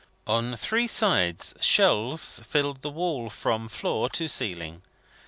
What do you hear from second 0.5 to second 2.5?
three sides, shelves